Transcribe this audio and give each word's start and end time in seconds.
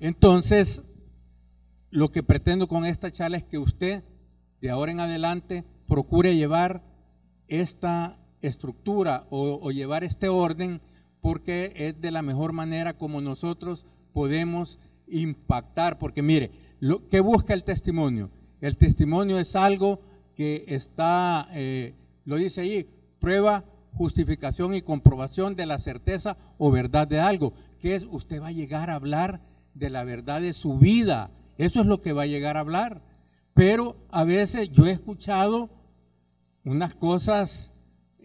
Entonces, 0.00 0.82
lo 1.90 2.10
que 2.10 2.22
pretendo 2.22 2.68
con 2.68 2.86
esta 2.86 3.10
charla 3.10 3.36
es 3.36 3.44
que 3.44 3.58
usted, 3.58 4.02
de 4.60 4.70
ahora 4.70 4.92
en 4.92 5.00
adelante, 5.00 5.64
procure 5.86 6.36
llevar 6.36 6.82
esta 7.48 8.18
estructura 8.40 9.26
o, 9.30 9.70
llevar 9.70 10.02
este 10.02 10.28
orden 10.28 10.80
porque 11.20 11.72
es 11.76 12.00
de 12.00 12.10
la 12.10 12.22
mejor 12.22 12.52
manera 12.52 12.94
como 12.94 13.20
nosotros 13.20 13.84
podemos 14.14 14.78
impactar. 15.06 15.98
Porque 15.98 16.22
mire, 16.22 16.50
lo 16.78 17.06
que 17.06 17.20
busca 17.20 17.52
el 17.52 17.64
testimonio. 17.64 18.30
El 18.62 18.78
testimonio 18.78 19.38
es 19.38 19.54
algo 19.54 20.00
que 20.34 20.64
está, 20.68 21.48
eh, 21.52 21.94
lo 22.24 22.36
dice 22.36 22.62
ahí, 22.62 22.88
prueba, 23.18 23.64
justificación 23.92 24.74
y 24.74 24.80
comprobación 24.80 25.56
de 25.56 25.66
la 25.66 25.76
certeza 25.76 26.38
o 26.56 26.70
verdad 26.70 27.06
de 27.06 27.20
algo. 27.20 27.52
Que 27.80 27.94
es, 27.94 28.06
usted 28.10 28.40
va 28.40 28.48
a 28.48 28.52
llegar 28.52 28.88
a 28.88 28.94
hablar 28.94 29.42
de 29.74 29.90
la 29.90 30.04
verdad 30.04 30.40
de 30.40 30.52
su 30.52 30.78
vida. 30.78 31.30
Eso 31.58 31.80
es 31.80 31.86
lo 31.86 32.00
que 32.00 32.12
va 32.12 32.22
a 32.22 32.26
llegar 32.26 32.56
a 32.56 32.60
hablar. 32.60 33.02
Pero 33.54 33.96
a 34.10 34.24
veces 34.24 34.70
yo 34.70 34.86
he 34.86 34.90
escuchado 34.90 35.70
unas 36.64 36.94
cosas 36.94 37.72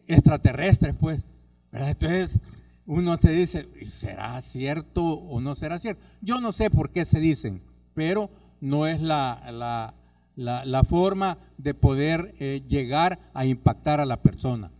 extraterrestres, 0.07 0.95
pues. 0.95 1.27
Entonces 1.71 2.39
uno 2.85 3.17
se 3.17 3.31
dice, 3.31 3.67
¿será 3.85 4.41
cierto 4.41 5.03
o 5.03 5.41
no 5.41 5.55
será 5.55 5.79
cierto? 5.79 6.05
Yo 6.21 6.39
no 6.39 6.51
sé 6.51 6.69
por 6.69 6.91
qué 6.91 7.03
se 7.03 7.19
dicen, 7.19 7.61
pero 7.93 8.29
no 8.61 8.87
es 8.87 9.01
la, 9.01 9.93
la, 10.35 10.83
forma 10.83 11.37
de 11.57 11.73
poder 11.73 12.33
eh, 12.39 12.63
llegar 12.67 13.19
a 13.33 13.45
impactar 13.45 13.99
a 13.99 14.05
la 14.05 14.21
persona. 14.21 14.71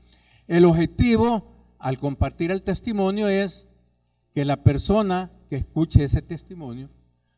El 0.48 0.66
objetivo 0.66 1.56
al 1.80 1.98
compartir 1.98 2.52
el 2.52 2.62
testimonio 2.62 3.28
es 3.28 3.68
que 4.32 4.46
la 4.46 4.64
persona 4.64 5.32
que 5.48 5.56
escuche 5.58 6.04
ese 6.04 6.22
testimonio 6.22 6.90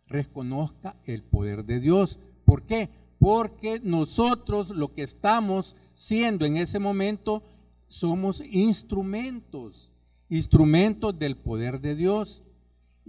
reconozca 0.07 0.95
el 1.05 1.23
poder 1.23 1.65
de 1.65 1.79
Dios. 1.79 2.19
¿Por 2.45 2.63
qué? 2.63 2.89
Porque 3.19 3.79
nosotros 3.83 4.69
lo 4.69 4.93
que 4.93 5.03
estamos 5.03 5.75
siendo 5.95 6.45
en 6.45 6.57
ese 6.57 6.79
momento 6.79 7.43
somos 7.87 8.43
instrumentos, 8.51 9.91
instrumentos 10.29 11.17
del 11.17 11.35
poder 11.37 11.81
de 11.81 11.95
Dios. 11.95 12.43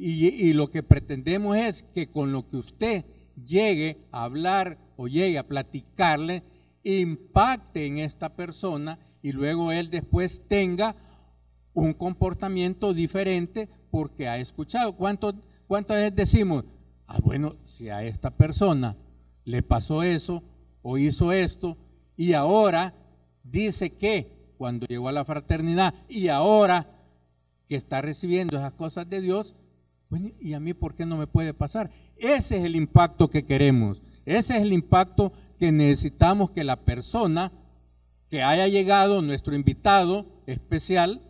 Y, 0.00 0.52
lo 0.52 0.70
que 0.70 0.84
pretendemos 0.84 1.56
es 1.56 1.82
que 1.82 2.08
con 2.08 2.30
lo 2.30 2.46
que 2.46 2.56
usted 2.56 3.04
llegue 3.44 3.98
a 4.12 4.22
hablar 4.22 4.78
o 4.96 5.08
llegue 5.08 5.38
a 5.38 5.48
platicarle, 5.48 6.44
impacte 6.84 7.86
en 7.86 7.98
esta 7.98 8.36
persona 8.36 9.00
y 9.22 9.32
luego 9.32 9.72
él 9.72 9.90
después 9.90 10.46
tenga 10.46 10.94
un 11.74 11.94
comportamiento 11.94 12.94
diferente 12.94 13.68
porque 13.90 14.28
ha 14.28 14.38
escuchado. 14.38 14.94
¿Cuántas 14.94 15.34
veces 15.68 16.14
decimos, 16.14 16.64
ah, 17.06 17.18
bueno, 17.22 17.56
si 17.64 17.88
a 17.88 18.02
esta 18.02 18.30
persona 18.30 18.96
le 19.44 19.62
pasó 19.62 20.02
eso 20.02 20.42
o 20.82 20.98
hizo 20.98 21.32
esto 21.32 21.76
y 22.16 22.32
ahora 22.32 22.94
dice 23.42 23.90
que 23.90 24.52
cuando 24.58 24.86
llegó 24.86 25.08
a 25.08 25.12
la 25.12 25.24
fraternidad 25.24 25.94
y 26.08 26.28
ahora 26.28 26.86
que 27.66 27.76
está 27.76 28.00
recibiendo 28.02 28.56
esas 28.56 28.72
cosas 28.72 29.08
de 29.08 29.20
Dios, 29.20 29.54
bueno, 30.10 30.30
¿y 30.40 30.54
a 30.54 30.60
mí 30.60 30.74
por 30.74 30.94
qué 30.94 31.04
no 31.06 31.16
me 31.16 31.26
puede 31.26 31.54
pasar? 31.54 31.90
Ese 32.16 32.58
es 32.58 32.64
el 32.64 32.76
impacto 32.76 33.28
que 33.28 33.44
queremos. 33.44 34.02
Ese 34.24 34.56
es 34.56 34.62
el 34.62 34.72
impacto 34.72 35.32
que 35.58 35.70
necesitamos 35.70 36.50
que 36.50 36.64
la 36.64 36.76
persona 36.76 37.52
que 38.28 38.42
haya 38.42 38.68
llegado, 38.68 39.22
nuestro 39.22 39.54
invitado 39.54 40.26
especial, 40.46 41.20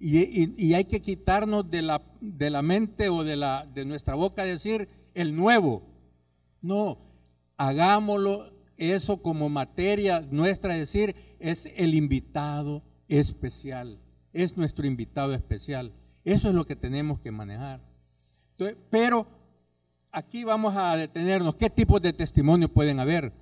y, 0.00 0.74
hay 0.74 0.84
que 0.84 1.02
quitarnos 1.02 1.70
de 1.70 1.82
la, 1.82 2.02
de 2.20 2.50
la 2.50 2.62
mente 2.62 3.08
o 3.08 3.24
de, 3.24 3.36
la, 3.36 3.66
de 3.66 3.84
nuestra 3.84 4.14
boca 4.14 4.44
decir 4.44 4.88
el 5.14 5.34
nuevo. 5.34 5.82
No, 6.60 6.98
hagámoslo 7.56 8.52
eso 8.76 9.20
como 9.20 9.48
materia 9.48 10.24
nuestra, 10.30 10.74
decir, 10.74 11.16
es 11.40 11.72
el 11.76 11.94
invitado 11.94 12.82
especial, 13.08 13.98
es 14.32 14.56
nuestro 14.56 14.86
invitado 14.86 15.34
especial. 15.34 15.92
Eso 16.24 16.48
es 16.48 16.54
lo 16.54 16.64
que 16.64 16.76
tenemos 16.76 17.20
que 17.20 17.30
manejar. 17.32 17.80
pero 18.90 19.26
aquí 20.12 20.44
vamos 20.44 20.76
a 20.76 20.96
detenernos. 20.96 21.56
¿Qué 21.56 21.70
tipos 21.70 22.02
de 22.02 22.12
testimonio 22.12 22.72
pueden 22.72 23.00
haber? 23.00 23.32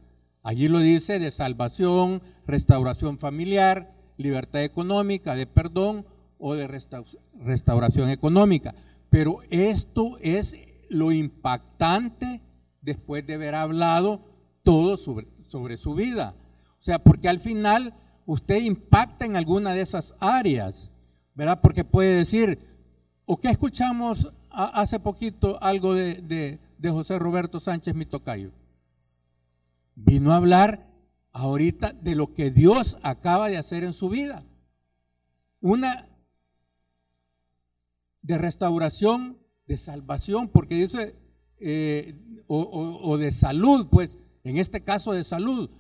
Allí 0.43 0.69
lo 0.69 0.79
dice 0.79 1.19
de 1.19 1.31
salvación, 1.31 2.23
restauración 2.47 3.19
familiar, 3.19 3.93
libertad 4.17 4.63
económica, 4.63 5.35
de 5.35 5.47
perdón 5.47 6.07
o 6.39 6.55
de 6.55 6.67
restauración 6.67 8.11
económica. 8.11 8.75
Pero 9.11 9.39
esto 9.51 10.19
es 10.21 10.57
lo 10.89 11.13
impactante 11.13 12.43
después 12.83 13.27
de 13.27 13.35
haber 13.35 13.55
hablado 13.55 14.21
todo 14.63 14.97
sobre, 14.97 15.77
su 15.77 15.95
vida. 15.95 16.35
O 16.79 16.83
sea, 16.83 16.99
porque 16.99 17.29
al 17.29 17.41
final 17.41 17.95
usted 18.27 18.63
impacta 18.63 19.25
en 19.25 19.37
alguna 19.37 19.73
de 19.73 19.81
esas 19.81 20.15
áreas, 20.21 20.91
¿verdad? 21.35 21.61
Porque 21.61 21.85
puede 21.85 22.17
decir, 22.17 22.59
¿o 23.25 23.39
qué 23.39 23.49
escuchamos 23.49 24.31
hace 24.51 25.01
poquito 25.01 25.63
algo 25.63 25.95
de, 25.95 26.59
de 26.79 26.91
José 26.91 27.19
Roberto 27.19 27.61
Sánchez 27.61 27.95
Mitocayo? 27.95 28.51
Vino 29.95 30.33
a 30.33 30.37
hablar 30.37 30.87
ahorita 31.33 31.93
de 31.93 32.15
lo 32.15 32.33
que 32.35 32.51
Dios 32.51 32.99
acaba 33.03 33.49
de 33.49 33.59
hacer 33.59 33.85
en 33.85 33.93
su 33.93 34.09
vida. 34.09 34.43
Una 35.61 36.07
de 38.27 38.39
restauración, 38.39 39.39
de 39.69 39.77
salvación, 39.77 40.49
porque 40.49 40.75
dice, 40.75 41.15
eh, 41.61 42.15
o, 42.49 43.17
de 43.19 43.31
salud, 43.31 43.87
pues, 43.89 44.17
en 44.43 44.57
este 44.59 44.83
caso 44.83 45.13
de 45.13 45.23
salud. 45.23 45.71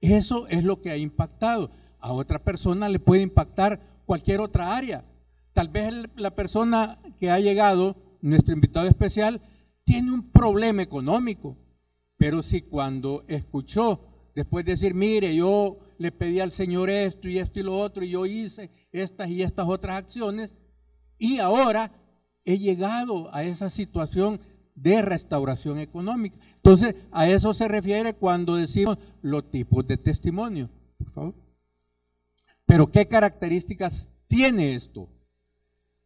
Eso 0.00 0.46
es 0.48 0.64
lo 0.64 0.80
que 0.80 0.90
ha 0.90 0.96
impactado. 0.96 1.70
A 1.98 2.12
otra 2.12 2.44
persona 2.44 2.88
le 2.88 3.00
puede 3.00 3.22
impactar 3.22 3.80
cualquier 4.04 4.40
otra 4.40 4.76
área. 4.76 5.04
Tal 5.54 5.68
vez 5.68 5.92
la 6.16 6.34
persona 6.34 6.98
que 7.18 7.30
ha 7.30 7.40
llegado, 7.40 7.96
nuestro 8.20 8.54
invitado 8.54 8.86
especial, 8.86 9.40
tiene 9.84 10.12
un 10.12 10.30
problema 10.30 10.82
económico. 10.82 11.56
Pero 12.18 12.42
si 12.42 12.60
cuando 12.62 13.24
escuchó, 13.28 14.30
después 14.34 14.64
de 14.64 14.72
decir, 14.72 14.94
mire, 14.94 15.34
yo 15.34 15.78
le 15.98 16.12
pedí 16.12 16.40
al 16.40 16.52
Señor 16.52 16.90
esto 16.90 17.28
y 17.28 17.38
esto 17.38 17.60
y 17.60 17.62
lo 17.62 17.78
otro, 17.78 18.04
y 18.04 18.10
yo 18.10 18.26
hice 18.26 18.70
estas 18.92 19.30
y 19.30 19.42
estas 19.42 19.66
otras 19.66 19.96
acciones, 19.96 20.54
y 21.18 21.38
ahora 21.38 21.92
he 22.44 22.58
llegado 22.58 23.34
a 23.34 23.44
esa 23.44 23.68
situación 23.68 24.40
de 24.74 25.02
restauración 25.02 25.78
económica. 25.78 26.38
Entonces, 26.56 26.94
a 27.10 27.28
eso 27.28 27.52
se 27.52 27.68
refiere 27.68 28.14
cuando 28.14 28.56
decimos 28.56 28.96
los 29.22 29.50
tipos 29.50 29.86
de 29.86 29.96
testimonio. 29.96 30.70
Pero, 32.64 32.90
¿qué 32.90 33.06
características 33.06 34.08
tiene 34.28 34.74
esto? 34.74 35.08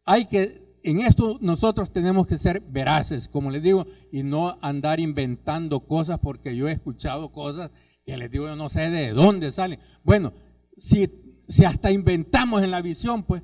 Hay 0.05 0.25
que, 0.25 0.79
en 0.83 0.99
esto 0.99 1.37
nosotros 1.41 1.91
tenemos 1.91 2.27
que 2.27 2.37
ser 2.37 2.61
veraces, 2.61 3.27
como 3.27 3.51
les 3.51 3.61
digo, 3.61 3.85
y 4.11 4.23
no 4.23 4.57
andar 4.61 4.99
inventando 4.99 5.81
cosas 5.81 6.19
porque 6.19 6.55
yo 6.55 6.67
he 6.67 6.71
escuchado 6.71 7.31
cosas 7.31 7.71
que 8.03 8.17
les 8.17 8.31
digo, 8.31 8.47
yo 8.47 8.55
no 8.55 8.69
sé 8.69 8.89
de 8.89 9.13
dónde 9.13 9.51
salen. 9.51 9.79
Bueno, 10.03 10.33
si, 10.77 11.09
si 11.47 11.63
hasta 11.63 11.91
inventamos 11.91 12.63
en 12.63 12.71
la 12.71 12.81
visión, 12.81 13.23
pues, 13.23 13.43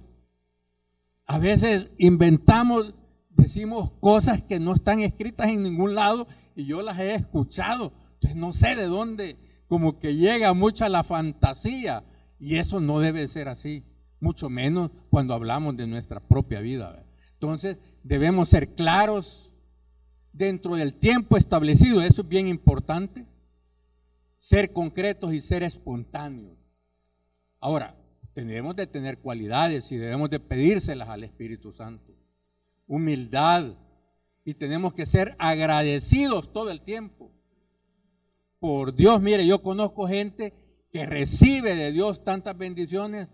a 1.30 1.38
veces 1.38 1.92
inventamos, 2.00 2.96
decimos 3.30 3.92
cosas 4.00 4.42
que 4.42 4.60
no 4.60 4.74
están 4.74 5.02
escritas 5.02 5.50
en 5.50 5.62
ningún 5.62 5.94
lado 5.94 6.28
y 6.56 6.66
yo 6.66 6.82
las 6.82 6.98
he 6.98 7.14
escuchado. 7.14 7.94
Entonces 8.16 8.36
no 8.36 8.52
sé 8.52 8.76
de 8.76 8.88
dónde, 8.88 9.38
como 9.68 10.00
que 10.00 10.16
llega 10.16 10.56
mucha 10.56 10.90
la 10.90 11.04
fantasía 11.04 12.04
y 12.40 12.56
eso 12.56 12.80
no 12.80 12.98
debe 12.98 13.28
ser 13.28 13.48
así, 13.48 13.84
mucho 14.20 14.50
menos 14.50 14.90
cuando 15.12 15.36
hablamos 15.36 15.78
de 15.78 15.86
nuestra 15.86 16.20
propia 16.20 16.62
vida. 16.62 17.06
Entonces 17.34 17.80
debemos 18.02 18.50
ser 18.50 18.74
claros 18.74 19.54
dentro 20.34 20.78
del 20.78 20.96
tiempo 20.96 21.38
establecido, 21.38 22.02
eso 22.02 22.24
es 22.24 22.28
bien 22.28 22.48
importante, 22.48 23.28
ser 24.40 24.72
concretos 24.72 25.32
y 25.36 25.42
ser 25.42 25.62
espontáneos. 25.62 26.58
Ahora, 27.60 27.99
Debemos 28.48 28.76
de 28.76 28.88
tener 28.88 29.20
cualidades 29.20 29.92
y 29.92 29.98
debemos 29.98 30.30
de 30.30 30.40
pedírselas 30.40 31.10
al 31.10 31.24
Espíritu 31.24 31.72
Santo. 31.72 32.16
Humildad. 32.88 33.76
Y 34.46 34.54
tenemos 34.54 34.94
que 34.94 35.06
ser 35.06 35.36
agradecidos 35.40 36.54
todo 36.54 36.72
el 36.72 36.82
tiempo. 36.82 37.32
Por 38.60 38.96
Dios, 38.96 39.22
mire, 39.22 39.46
yo 39.46 39.62
conozco 39.62 40.08
gente 40.08 40.54
que 40.92 41.06
recibe 41.06 41.76
de 41.76 41.92
Dios 41.92 42.24
tantas 42.24 42.58
bendiciones, 42.58 43.32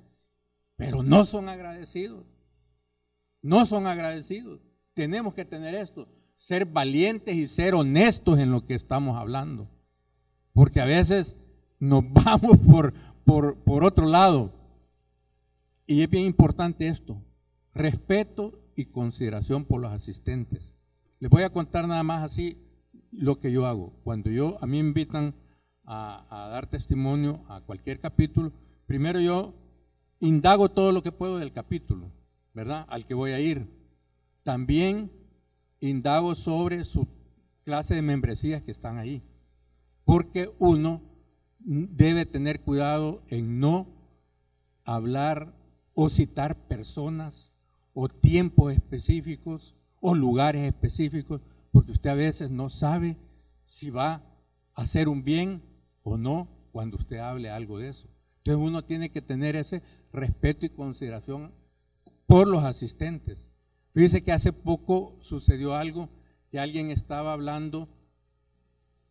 pero 0.76 1.04
no 1.04 1.26
son 1.26 1.50
agradecidos. 1.50 2.26
No 3.42 3.66
son 3.66 3.88
agradecidos. 3.88 4.62
Tenemos 4.94 5.34
que 5.34 5.46
tener 5.46 5.76
esto, 5.76 6.08
ser 6.36 6.66
valientes 6.66 7.36
y 7.36 7.48
ser 7.48 7.76
honestos 7.76 8.40
en 8.40 8.52
lo 8.52 8.66
que 8.66 8.74
estamos 8.74 9.18
hablando. 9.18 9.70
Porque 10.54 10.82
a 10.82 10.86
veces 10.86 11.38
nos 11.80 12.04
vamos 12.12 12.58
por, 12.58 12.94
por, 13.24 13.64
por 13.64 13.84
otro 13.84 14.06
lado. 14.06 14.65
Y 15.88 16.02
es 16.02 16.10
bien 16.10 16.26
importante 16.26 16.88
esto, 16.88 17.22
respeto 17.74 18.60
y 18.76 18.86
consideración 18.86 19.66
por 19.66 19.82
los 19.82 19.92
asistentes. 19.92 20.74
Les 21.20 21.30
voy 21.30 21.44
a 21.44 21.52
contar 21.52 21.88
nada 21.88 22.04
más 22.04 22.24
así 22.24 22.58
lo 23.12 23.40
que 23.40 23.52
yo 23.52 23.66
hago. 23.68 23.94
Cuando 24.04 24.30
yo, 24.30 24.58
a 24.62 24.66
mí 24.66 24.82
me 24.82 24.90
invitan 24.90 25.36
a, 25.86 26.26
a 26.30 26.50
dar 26.50 26.68
testimonio 26.68 27.46
a 27.48 27.62
cualquier 27.62 28.00
capítulo, 28.00 28.52
primero 28.88 29.20
yo 29.20 29.54
indago 30.20 30.70
todo 30.70 30.92
lo 30.92 31.04
que 31.04 31.12
puedo 31.12 31.38
del 31.38 31.54
capítulo, 31.54 32.12
¿verdad? 32.54 32.86
Al 32.90 33.06
que 33.06 33.14
voy 33.14 33.32
a 33.32 33.40
ir. 33.40 33.68
También 34.44 35.12
indago 35.80 36.36
sobre 36.36 36.84
su 36.84 37.08
clase 37.64 37.96
de 37.96 38.02
membresías 38.02 38.64
que 38.64 38.72
están 38.72 38.98
ahí. 38.98 39.22
Porque 40.04 40.50
uno 40.60 41.02
debe 41.60 42.26
tener 42.26 42.62
cuidado 42.62 43.24
en 43.28 43.60
no 43.60 43.88
hablar 44.84 45.54
o 45.96 46.10
citar 46.10 46.68
personas 46.68 47.52
o 47.94 48.08
tiempos 48.08 48.74
específicos 48.74 49.78
o 50.00 50.14
lugares 50.14 50.64
específicos, 50.64 51.42
porque 51.72 51.94
usted 51.94 52.12
a 52.12 52.16
veces 52.16 52.52
no 52.52 52.70
sabe 52.70 53.18
si 53.64 53.90
va 53.90 54.14
a 54.76 54.82
hacer 54.84 55.10
un 55.10 55.24
bien 55.24 55.64
o 56.04 56.18
no 56.18 56.48
cuando 56.72 56.98
usted 56.98 57.18
hable 57.18 57.50
algo 57.50 57.80
de 57.80 57.90
eso. 57.90 58.08
Entonces 58.38 58.64
uno 58.64 58.84
tiene 58.84 59.10
que 59.10 59.24
tener 59.24 59.56
ese 59.56 59.82
respeto 60.14 60.66
y 60.66 60.70
consideración 60.70 61.52
por 62.28 62.48
los 62.48 62.64
asistentes. 62.64 63.50
Fíjese 63.94 64.22
que 64.22 64.34
hace 64.34 64.54
poco 64.54 65.16
sucedió 65.22 65.74
algo 65.74 66.10
que 66.52 66.60
alguien 66.60 66.92
estaba 66.92 67.34
hablando 67.34 67.90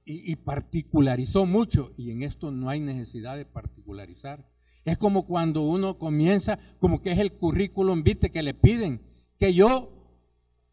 y, 0.06 0.36
particularizó 0.36 1.46
mucho, 1.46 1.94
y 1.96 2.10
en 2.10 2.22
esto 2.22 2.50
no 2.50 2.68
hay 2.68 2.80
necesidad 2.80 3.38
de 3.38 3.46
particularizar. 3.46 4.46
Es 4.84 4.98
como 4.98 5.26
cuando 5.26 5.62
uno 5.62 5.98
comienza, 5.98 6.58
como 6.78 7.00
que 7.00 7.12
es 7.12 7.18
el 7.18 7.32
currículum 7.32 8.02
viste 8.02 8.30
que 8.30 8.42
le 8.42 8.54
piden, 8.54 9.00
que 9.38 9.54
yo 9.54 9.90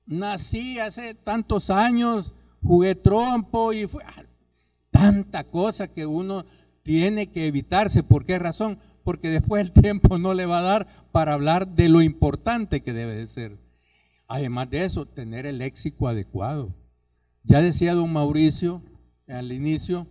nací 0.05 0.79
hace 0.79 1.13
tantos 1.13 1.69
años, 1.69 2.35
jugué 2.61 2.95
trompo 2.95 3.73
y 3.73 3.87
fue 3.87 4.03
ah, 4.03 4.23
tanta 4.89 5.45
cosa 5.45 5.87
que 5.87 6.05
uno 6.05 6.45
tiene 6.83 7.27
que 7.27 7.47
evitarse. 7.47 8.03
¿Por 8.03 8.25
qué 8.25 8.37
razón? 8.37 8.77
Porque 9.03 9.29
después 9.29 9.61
el 9.61 9.71
tiempo 9.81 10.17
no 10.17 10.33
le 10.33 10.45
va 10.45 10.59
a 10.59 10.63
dar 10.63 10.87
para 11.11 11.33
hablar 11.33 11.67
de 11.67 11.89
lo 11.89 12.01
importante 12.01 12.81
que 12.81 12.93
debe 12.93 13.15
de 13.15 13.27
ser. 13.27 13.57
Además 14.27 14.69
de 14.69 14.85
eso, 14.85 15.05
tener 15.05 15.45
el 15.45 15.57
léxico 15.57 16.07
adecuado. 16.07 16.73
Ya 17.43 17.61
decía 17.61 17.95
don 17.95 18.13
Mauricio 18.13 18.81
al 19.27 19.51
inicio 19.51 20.07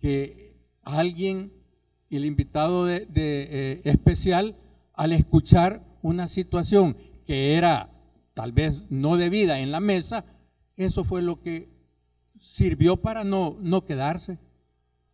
que 0.00 0.56
alguien, 0.82 1.52
el 2.16 2.24
invitado 2.24 2.88
eh, 2.88 3.80
especial, 3.84 4.56
al 4.94 5.12
escuchar 5.12 5.84
una 6.02 6.26
situación 6.28 6.96
que 7.24 7.54
era 7.54 7.90
tal 8.34 8.52
vez 8.52 8.86
no 8.88 9.16
debida 9.16 9.60
en 9.60 9.70
la 9.70 9.80
mesa, 9.80 10.24
eso 10.76 11.04
fue 11.04 11.22
lo 11.22 11.40
que 11.40 11.68
sirvió 12.38 12.96
para 12.96 13.24
no, 13.24 13.58
no 13.60 13.84
quedarse. 13.84 14.38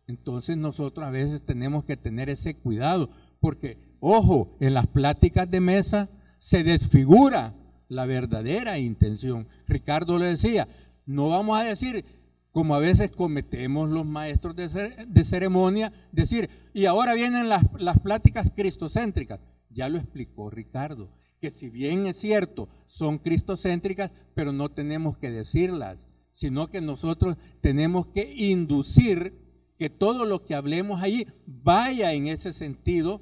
Entonces 0.07 0.57
nosotros 0.57 1.05
a 1.07 1.11
veces 1.11 1.43
tenemos 1.43 1.83
que 1.83 1.97
tener 1.97 2.29
ese 2.29 2.55
cuidado, 2.55 3.09
porque, 3.39 3.79
ojo, 3.99 4.55
en 4.59 4.73
las 4.73 4.87
pláticas 4.87 5.49
de 5.49 5.59
mesa 5.59 6.09
se 6.37 6.63
desfigura 6.63 7.55
la 7.87 8.05
verdadera 8.05 8.77
intención. 8.77 9.47
Ricardo 9.67 10.17
le 10.19 10.27
decía, 10.27 10.67
no 11.05 11.29
vamos 11.29 11.59
a 11.59 11.63
decir, 11.63 12.05
como 12.55 12.73
a 12.73 12.79
veces 12.79 13.11
cometemos 13.11 13.89
los 13.89 14.05
maestros 14.05 14.55
de, 14.55 15.23
ceremonia, 15.25 15.91
decir, 16.13 16.49
y 16.73 16.85
ahora 16.85 17.13
vienen 17.13 17.49
las, 17.49 17.65
pláticas 18.01 18.49
cristocéntricas. 18.55 19.41
Ya 19.69 19.89
lo 19.89 19.97
explicó 19.97 20.49
Ricardo, 20.49 21.11
que 21.37 21.51
si 21.51 21.69
bien 21.69 22.05
es 22.05 22.15
cierto, 22.15 22.69
son 22.87 23.17
cristocéntricas, 23.17 24.13
pero 24.35 24.53
no 24.53 24.71
tenemos 24.71 25.17
que 25.17 25.31
decirlas, 25.31 25.97
sino 26.33 26.69
que 26.69 26.79
nosotros 26.79 27.35
tenemos 27.59 28.07
que 28.07 28.33
inducir 28.33 29.33
que 29.77 29.89
todo 29.89 30.23
lo 30.23 30.45
que 30.45 30.55
hablemos 30.55 31.03
ahí 31.03 31.27
vaya 31.45 32.13
en 32.13 32.27
ese 32.27 32.53
sentido, 32.53 33.19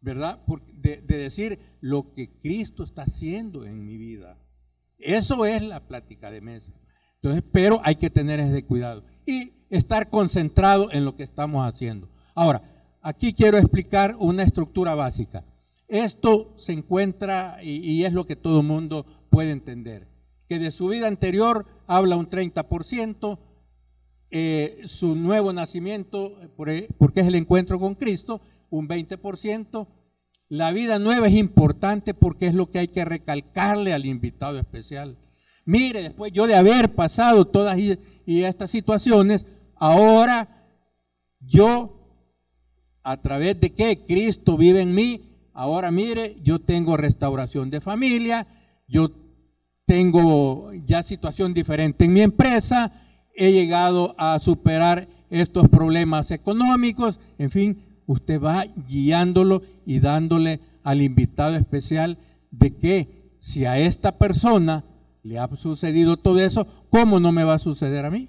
¿verdad? 0.00 0.44
De, 0.72 0.96
de 0.96 1.16
decir 1.16 1.60
lo 1.80 2.12
que 2.12 2.28
Cristo 2.40 2.82
está 2.82 3.02
haciendo 3.02 3.66
en 3.66 3.86
mi 3.86 3.96
vida. 3.96 4.36
Eso 4.98 5.46
es 5.46 5.62
la 5.62 5.86
plática 5.86 6.32
de 6.32 6.40
mesa. 6.40 6.72
Entonces, 7.24 7.50
pero 7.52 7.80
hay 7.84 7.96
que 7.96 8.10
tener 8.10 8.38
ese 8.38 8.64
cuidado 8.64 9.02
y 9.24 9.54
estar 9.70 10.10
concentrado 10.10 10.92
en 10.92 11.06
lo 11.06 11.16
que 11.16 11.22
estamos 11.22 11.66
haciendo. 11.66 12.10
Ahora, 12.34 12.60
aquí 13.00 13.32
quiero 13.32 13.56
explicar 13.56 14.14
una 14.18 14.42
estructura 14.42 14.94
básica. 14.94 15.42
Esto 15.88 16.52
se 16.58 16.74
encuentra 16.74 17.62
y, 17.62 18.04
es 18.04 18.12
lo 18.12 18.26
que 18.26 18.36
todo 18.36 18.60
el 18.60 18.66
mundo 18.66 19.06
puede 19.30 19.52
entender, 19.52 20.06
que 20.48 20.58
de 20.58 20.70
su 20.70 20.88
vida 20.88 21.08
anterior 21.08 21.64
habla 21.86 22.16
un 22.16 22.28
30%, 22.28 23.38
eh, 24.30 24.82
su 24.84 25.14
nuevo 25.14 25.54
nacimiento, 25.54 26.38
e, 26.42 26.88
porque 26.98 27.20
es 27.20 27.26
el 27.26 27.36
encuentro 27.36 27.80
con 27.80 27.94
Cristo, 27.94 28.42
un 28.68 28.86
20%. 28.86 29.88
La 30.50 30.72
vida 30.72 30.98
nueva 30.98 31.28
es 31.28 31.34
importante 31.34 32.12
porque 32.12 32.48
es 32.48 32.54
lo 32.54 32.68
que 32.68 32.80
hay 32.80 32.88
que 32.88 33.06
recalcarle 33.06 33.94
al 33.94 34.04
invitado 34.04 34.58
especial. 34.58 35.16
Mire, 35.64 36.02
después 36.02 36.32
yo 36.32 36.46
de 36.46 36.54
haber 36.54 36.94
pasado 36.94 37.46
todas 37.46 37.78
y, 37.78 37.98
estas 38.44 38.70
situaciones, 38.70 39.46
ahora 39.76 40.48
yo, 41.40 42.18
a 43.02 43.20
través 43.20 43.60
de 43.60 43.70
que 43.70 43.98
Cristo 44.04 44.56
vive 44.56 44.82
en 44.82 44.94
mí, 44.94 45.20
ahora 45.52 45.90
mire, 45.90 46.36
yo 46.42 46.58
tengo 46.58 46.96
restauración 46.96 47.70
de 47.70 47.80
familia, 47.80 48.46
yo 48.88 49.10
tengo 49.86 50.72
ya 50.86 51.02
situación 51.02 51.54
diferente 51.54 52.04
en 52.04 52.12
mi 52.12 52.20
empresa, 52.20 52.92
he 53.34 53.52
llegado 53.52 54.14
a 54.18 54.38
superar 54.38 55.08
estos 55.30 55.68
problemas 55.68 56.30
económicos, 56.30 57.20
en 57.38 57.50
fin, 57.50 57.82
usted 58.06 58.40
va 58.40 58.66
guiándolo 58.88 59.62
y 59.86 60.00
dándole 60.00 60.60
al 60.82 61.02
invitado 61.02 61.56
especial 61.56 62.18
de 62.50 62.74
que 62.74 63.36
si 63.40 63.64
a 63.64 63.78
esta 63.78 64.18
persona 64.18 64.84
le 65.24 65.38
ha 65.38 65.48
sucedido 65.56 66.16
todo 66.16 66.38
eso, 66.38 66.66
¿cómo 66.90 67.18
no 67.18 67.32
me 67.32 67.42
va 67.42 67.54
a 67.54 67.58
suceder 67.58 68.04
a 68.04 68.10
mí? 68.10 68.28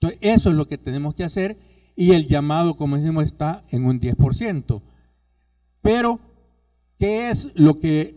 Entonces, 0.00 0.18
eso 0.22 0.48
es 0.48 0.56
lo 0.56 0.66
que 0.66 0.78
tenemos 0.78 1.14
que 1.14 1.24
hacer 1.24 1.58
y 1.96 2.12
el 2.12 2.28
llamado, 2.28 2.74
como 2.74 2.96
decimos, 2.96 3.24
está 3.24 3.62
en 3.70 3.84
un 3.84 4.00
10%. 4.00 4.80
Pero, 5.82 6.20
¿qué 6.98 7.30
es 7.30 7.50
lo 7.54 7.78
que, 7.78 8.14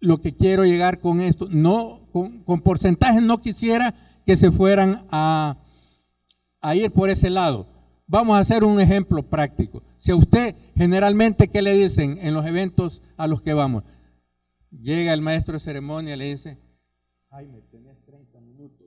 lo 0.00 0.20
que 0.20 0.34
quiero 0.34 0.64
llegar 0.64 1.00
con 1.00 1.20
esto? 1.20 1.46
No, 1.50 2.08
con, 2.12 2.42
con 2.42 2.60
porcentajes 2.60 3.22
no 3.22 3.40
quisiera 3.40 3.94
que 4.26 4.36
se 4.36 4.50
fueran 4.50 5.06
a, 5.10 5.56
ir 6.74 6.90
por 6.90 7.08
ese 7.08 7.30
lado. 7.30 7.66
Vamos 8.06 8.36
a 8.36 8.40
hacer 8.40 8.64
un 8.64 8.80
ejemplo 8.80 9.22
práctico. 9.22 9.82
Si 9.98 10.10
a 10.10 10.16
usted 10.16 10.54
generalmente, 10.76 11.48
¿qué 11.48 11.62
le 11.62 11.74
dicen 11.74 12.18
en 12.20 12.34
los 12.34 12.44
eventos 12.46 13.00
a 13.16 13.26
los 13.26 13.42
que 13.42 13.54
vamos? 13.54 13.84
Llega 14.70 15.12
el 15.12 15.22
maestro 15.22 15.54
de 15.54 15.60
ceremonia 15.60 16.16
le 16.16 16.30
dice, 16.30 16.58
Jaime, 17.30 17.62
tenés 17.70 17.96
30 18.04 18.40
minutos. 18.40 18.86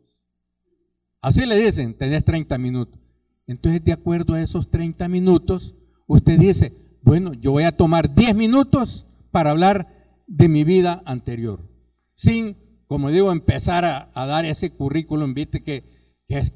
Así 1.22 1.46
le 1.46 1.56
dicen, 1.56 1.94
tenés 1.94 2.26
30 2.26 2.58
minutos. 2.58 3.00
Entonces, 3.48 3.84
de 3.84 3.94
acuerdo 3.94 4.34
a 4.34 4.42
esos 4.42 4.70
30 4.70 5.08
minutos, 5.10 5.76
usted 6.08 6.40
dice, 6.40 6.74
bueno, 7.02 7.34
yo 7.34 7.52
voy 7.52 7.64
a 7.64 7.76
tomar 7.76 8.14
10 8.14 8.36
minutos 8.36 9.06
para 9.32 9.52
hablar 9.52 10.22
de 10.28 10.48
mi 10.48 10.64
vida 10.64 11.02
anterior, 11.06 11.70
sin 12.14 12.56
como 12.92 13.10
digo, 13.10 13.32
empezar 13.32 13.86
a, 13.86 14.26
dar 14.26 14.44
ese 14.44 14.70
currículum, 14.70 15.34
viste 15.34 15.62
que, 15.62 15.86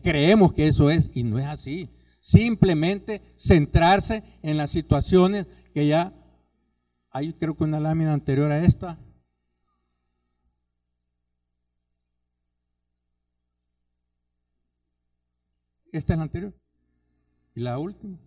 creemos 0.03 0.51
que 0.51 0.67
eso 0.67 0.89
es 0.89 1.09
y 1.13 1.23
no 1.23 1.39
es 1.39 1.45
así. 1.45 1.89
Simplemente 2.19 3.21
centrarse 3.37 4.21
en 4.41 4.57
las 4.57 4.69
situaciones 4.71 5.47
que 5.73 5.87
ya 5.87 6.13
hay, 7.09 7.31
creo 7.31 7.55
que 7.55 7.63
una 7.63 7.79
lámina 7.79 8.11
anterior 8.11 8.51
a 8.51 8.65
esta. 8.65 8.99
Esta 15.95 16.13
es 16.13 16.17
la 16.17 16.23
anterior. 16.23 16.53
¿Y 17.55 17.61
la 17.61 17.79
última? 17.79 18.17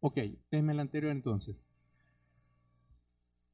Ok, 0.00 0.18
déjeme 0.50 0.74
la 0.74 0.82
anterior 0.82 1.12
entonces 1.12 1.70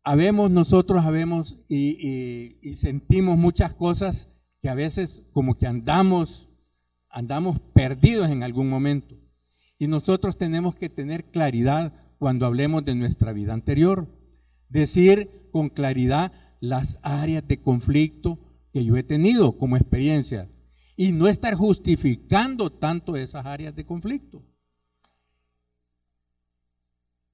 habemos 0.06 0.52
nosotros, 0.52 1.04
habemos 1.04 1.64
y, 1.68 2.72
sentimos 2.74 3.36
muchas 3.36 3.74
cosas 3.74 4.28
que 4.60 4.68
a 4.68 4.74
veces 4.74 5.26
como 5.32 5.58
que 5.58 5.66
andamos, 5.66 6.48
andamos 7.10 7.58
perdidos 7.74 8.30
en 8.30 8.44
algún 8.44 8.68
momento. 8.68 9.16
Y 9.78 9.88
nosotros 9.88 10.38
tenemos 10.38 10.76
que 10.76 10.88
tener 10.88 11.24
claridad 11.24 11.92
cuando 12.18 12.46
hablemos 12.46 12.84
de 12.84 12.94
nuestra 12.94 13.32
vida 13.32 13.52
anterior. 13.52 14.06
Decir 14.68 15.48
con 15.50 15.70
claridad 15.70 16.32
las 16.60 17.00
áreas 17.02 17.46
de 17.48 17.60
conflicto 17.60 18.38
que 18.72 18.84
yo 18.84 18.96
he 18.96 19.02
tenido 19.02 19.58
como 19.58 19.76
experiencia 19.76 20.48
y 20.96 21.12
no 21.12 21.28
estar 21.28 21.54
justificando 21.54 22.72
tanto 22.72 23.16
esas 23.16 23.44
áreas 23.44 23.74
de 23.76 23.84
conflicto. 23.84 24.42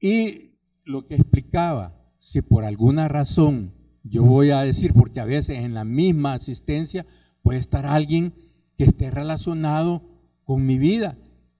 Y 0.00 0.57
lo 0.85 1.07
que 1.07 1.14
explicaba, 1.14 1.95
si 2.19 2.42
por 2.42 2.64
alguna 2.64 3.09
razón 3.09 3.73
yo 4.04 4.25
voy 4.25 4.50
a 4.50 4.62
decir, 4.62 4.92
porque 4.95 5.21
a 5.21 5.25
veces 5.25 5.59
en 5.59 5.75
la 5.75 5.85
misma 5.85 6.35
asistencia 6.35 7.07
puede 7.42 7.61
estar 7.61 7.87
alguien 7.87 8.35
que 8.76 8.85
esté 8.85 9.11
relacionado 9.11 10.02
con 10.45 10.66
mi 10.66 10.78
vida 10.78 11.16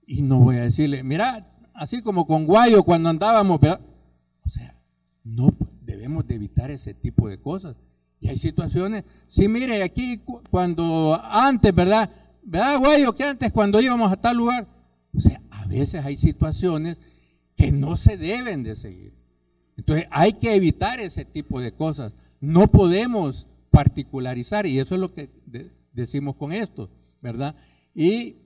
y 0.07 0.23
no 0.23 0.41
voy 0.41 0.57
a 0.57 0.63
decirle, 0.63 1.05
mira, 1.05 1.57
así 1.75 2.03
como 2.03 2.27
con 2.27 2.47
Guayo 2.47 2.83
cuando 2.83 3.09
andábamos, 3.09 3.61
o 4.45 4.49
sea, 4.49 4.77
no 5.23 5.57
debemos 5.83 6.27
de 6.27 6.35
evitar 6.35 6.71
ese 6.71 6.95
tipo 6.95 7.29
de 7.29 7.41
cosas. 7.41 7.77
Y 8.23 8.29
hay 8.29 8.39
situaciones, 8.39 9.03
sí, 9.27 9.49
mire, 9.49 9.83
aquí 9.83 10.21
cuando 10.49 11.21
antes, 11.25 11.75
¿verdad? 11.75 12.09
¿Verdad, 12.45 12.79
Guayo? 12.79 13.13
Que 13.17 13.25
antes 13.25 13.51
cuando 13.51 13.81
íbamos 13.81 14.13
a 14.13 14.17
tal 14.17 14.37
lugar, 14.37 14.65
o 15.13 15.19
sea, 15.19 15.43
a 15.51 15.67
veces 15.67 16.05
hay 16.05 16.15
situaciones 16.15 17.01
que 17.57 17.73
no 17.73 17.97
se 17.97 18.17
deben 18.17 18.63
de 18.63 18.77
seguir. 18.77 19.13
Entonces 19.77 20.07
hay 20.13 20.35
que 20.35 20.55
evitar 20.55 21.01
ese 21.01 21.25
tipo 21.25 21.61
de 21.61 21.73
cosas. 21.73 22.13
No 22.41 22.69
podemos 22.69 23.49
particularizar 23.73 24.67
y 24.67 24.79
eso 24.79 24.95
es 24.95 25.01
lo 25.01 25.13
que 25.13 25.29
decimos 25.93 26.37
con 26.37 26.53
esto, 26.53 26.91
¿verdad? 27.21 27.57
Y 27.93 28.37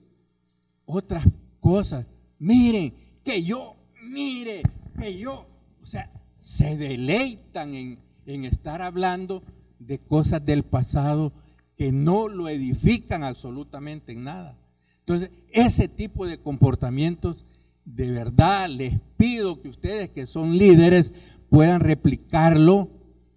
otras 0.85 1.23
cosas, 1.59 2.07
miren, 2.39 2.95
que 3.23 3.43
yo, 3.43 3.75
mire, 4.01 4.63
que 4.97 5.19
yo, 5.19 5.45
o 5.83 5.85
sea, 5.85 6.11
se 6.39 6.77
deleitan 6.77 7.75
en, 7.75 7.99
en 8.25 8.45
estar 8.45 8.81
hablando 8.81 9.43
de 9.79 9.99
cosas 9.99 10.43
del 10.45 10.63
pasado 10.63 11.33
que 11.75 11.91
no 11.91 12.27
lo 12.27 12.49
edifican 12.49 13.23
absolutamente 13.23 14.11
en 14.11 14.23
nada. 14.23 14.57
Entonces, 14.99 15.31
ese 15.51 15.87
tipo 15.87 16.25
de 16.25 16.39
comportamientos, 16.39 17.45
de 17.85 18.11
verdad 18.11 18.67
les 18.69 18.99
pido 19.15 19.61
que 19.61 19.69
ustedes 19.69 20.09
que 20.09 20.25
son 20.25 20.57
líderes 20.57 21.13
puedan 21.49 21.79
replicarlo, 21.79 22.89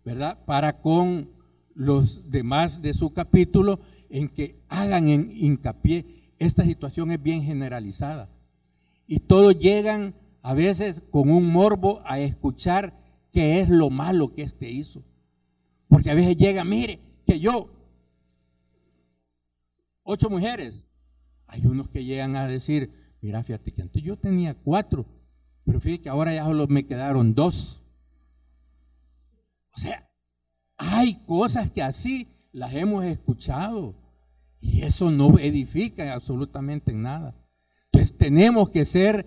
¿verdad? 0.05 0.39
Para 0.47 0.81
con 0.81 1.31
los 1.75 2.31
demás 2.31 2.83
de 2.83 2.93
su 2.95 3.13
capítulo 3.13 3.81
en 4.09 4.29
que 4.29 4.61
hagan 4.69 5.09
en 5.09 5.31
hincapié. 5.33 6.33
Esta 6.39 6.65
situación 6.65 7.11
es 7.11 7.23
bien 7.23 7.43
generalizada. 7.43 8.29
Y 9.07 9.21
todos 9.21 9.59
llegan 9.59 10.15
a 10.43 10.55
veces 10.55 11.03
con 11.11 11.31
un 11.31 11.53
morbo 11.53 12.03
a 12.05 12.19
escuchar 12.19 12.99
qué 13.33 13.61
es 13.61 13.69
lo 13.69 13.91
malo 13.91 14.33
que 14.33 14.43
éste 14.43 14.71
hizo. 14.71 15.05
Porque 15.91 16.11
a 16.11 16.15
veces 16.15 16.37
llega, 16.37 16.65
mire, 16.65 17.01
que 17.27 17.41
yo, 17.41 17.69
ocho 20.05 20.31
mujeres, 20.31 20.87
hay 21.49 21.67
unos 21.67 21.91
que 21.91 22.05
llegan 22.05 22.37
a 22.37 22.47
decir, 22.47 23.19
mira, 23.21 23.43
fíjate 23.43 23.73
que 23.73 23.83
antes 23.83 24.03
yo 24.03 24.17
tenía 24.17 24.55
cuatro, 24.55 25.05
pero 25.65 25.81
fíjate 25.81 26.05
que 26.05 26.09
ahora 26.09 26.33
ya 26.33 26.45
solo 26.45 26.69
me 26.69 26.87
quedaron 26.87 27.35
dos. 27.35 27.83
O 29.75 29.79
sea, 29.79 30.09
hay 30.77 31.17
cosas 31.27 31.71
que 31.71 31.83
así 31.83 32.29
las 32.53 32.73
hemos 32.73 33.05
escuchado 33.05 33.95
y 34.61 34.83
eso 34.83 35.11
no 35.11 35.39
edifica 35.41 36.15
absolutamente 36.15 36.93
en 36.93 37.03
nada. 37.03 37.35
Entonces 37.87 38.17
tenemos 38.17 38.71
que 38.71 38.85
ser 38.85 39.27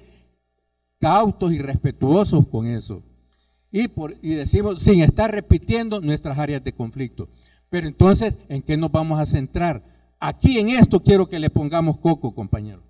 cautos 0.97 1.51
y 1.51 1.59
respetuosos 1.59 2.47
con 2.47 2.67
eso. 2.67 3.03
Y, 3.75 3.87
por, 3.87 4.15
y 4.21 4.35
decimos, 4.35 4.83
sin 4.83 5.01
estar 5.01 5.31
repitiendo 5.31 5.99
nuestras 5.99 6.37
áreas 6.37 6.63
de 6.63 6.73
conflicto. 6.73 7.27
Pero 7.71 7.87
entonces, 7.87 8.37
¿en 8.47 8.61
qué 8.61 8.77
nos 8.77 8.91
vamos 8.91 9.19
a 9.19 9.25
centrar? 9.25 9.83
Aquí 10.19 10.59
en 10.59 10.69
esto 10.69 11.01
quiero 11.01 11.27
que 11.27 11.39
le 11.39 11.49
pongamos 11.49 11.97
coco, 11.97 12.35
compañero. 12.35 12.83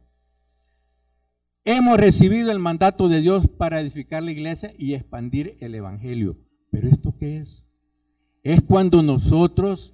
Hemos 1.64 1.96
recibido 1.96 2.52
el 2.52 2.60
mandato 2.60 3.08
de 3.08 3.22
Dios 3.22 3.48
para 3.48 3.80
edificar 3.80 4.22
la 4.24 4.34
iglesia 4.34 4.74
y 4.78 4.94
expandir 4.94 5.56
el 5.62 5.74
Evangelio. 5.74 6.38
¿Pero 6.70 6.90
esto 6.90 7.16
qué 7.18 7.38
es? 7.38 7.64
Es 8.44 8.62
cuando 8.62 9.02
nosotros 9.02 9.94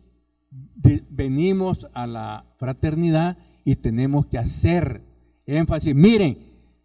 venimos 1.11 1.87
a 1.93 2.07
la 2.07 2.45
fraternidad 2.57 3.37
y 3.63 3.75
tenemos 3.75 4.25
que 4.25 4.39
hacer 4.39 5.03
énfasis. 5.45 5.93
Miren, 5.93 6.39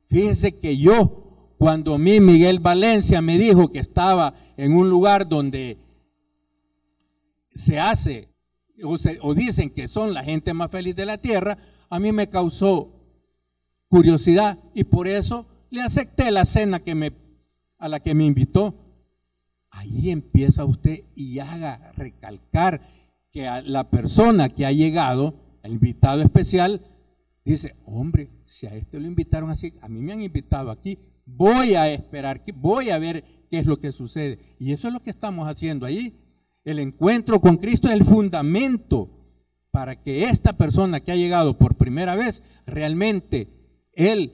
fíjense 0.08 0.58
que 0.58 0.76
yo, 0.76 1.23
cuando 1.58 1.94
a 1.94 1.98
mí 1.98 2.20
Miguel 2.20 2.58
Valencia 2.58 3.22
me 3.22 3.38
dijo 3.38 3.70
que 3.70 3.78
estaba 3.78 4.34
en 4.56 4.74
un 4.74 4.88
lugar 4.88 5.28
donde 5.28 5.78
se 7.54 7.78
hace 7.78 8.34
o, 8.82 9.34
dicen 9.34 9.70
que 9.70 9.88
son 9.88 10.14
la 10.14 10.24
gente 10.24 10.52
más 10.52 10.70
feliz 10.70 10.96
de 10.96 11.06
la 11.06 11.18
tierra, 11.18 11.56
a 11.88 12.00
mí 12.00 12.12
me 12.12 12.28
causó 12.28 12.90
curiosidad 13.88 14.58
y 14.74 14.84
por 14.84 15.06
eso 15.06 15.46
le 15.70 15.82
acepté 15.82 16.30
la 16.30 16.44
cena 16.44 16.82
a 17.78 17.88
la 17.88 18.00
que 18.00 18.14
me 18.14 18.24
invitó. 18.24 18.74
Ahí 19.70 20.10
empieza 20.10 20.64
usted 20.64 21.04
y 21.14 21.38
haga 21.38 21.92
recalcar 21.96 22.80
que 23.30 23.48
a 23.48 23.60
la 23.62 23.90
persona 23.90 24.48
que 24.48 24.66
ha 24.66 24.72
llegado, 24.72 25.34
el 25.62 25.72
invitado 25.72 26.22
especial, 26.22 26.80
dice, 27.44 27.74
hombre, 27.84 28.30
si 28.46 28.66
a 28.66 28.74
este 28.74 29.00
lo 29.00 29.06
invitaron 29.06 29.50
así, 29.50 29.74
a 29.80 29.88
mí 29.88 30.00
me 30.00 30.12
han 30.12 30.22
invitado 30.22 30.70
aquí, 30.70 30.98
voy 31.26 31.74
a 31.74 31.90
esperar, 31.90 32.42
voy 32.54 32.90
a 32.90 32.98
ver 32.98 33.24
qué 33.50 33.58
es 33.58 33.66
lo 33.66 33.78
que 33.78 33.92
sucede. 33.92 34.38
Y 34.58 34.72
eso 34.72 34.88
es 34.88 34.94
lo 34.94 35.00
que 35.00 35.10
estamos 35.10 35.48
haciendo 35.48 35.86
ahí. 35.86 36.20
El 36.64 36.78
encuentro 36.78 37.40
con 37.40 37.56
Cristo 37.56 37.88
es 37.88 37.94
el 37.94 38.04
fundamento 38.04 39.10
para 39.70 40.00
que 40.00 40.24
esta 40.24 40.52
persona 40.52 41.00
que 41.00 41.12
ha 41.12 41.16
llegado 41.16 41.58
por 41.58 41.74
primera 41.74 42.16
vez, 42.16 42.42
realmente 42.66 43.48
él 43.92 44.32